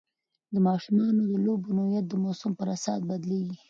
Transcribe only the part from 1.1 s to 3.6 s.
د لوبو نوعیت د موسم پر اساس بدلېږي.